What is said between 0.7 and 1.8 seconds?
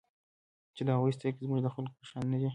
چې د هغوی سترګې زموږ د